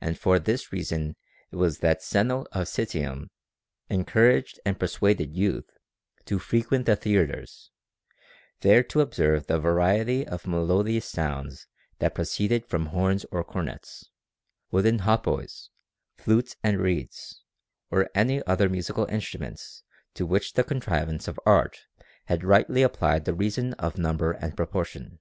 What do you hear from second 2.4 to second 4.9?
of Citium encouraged and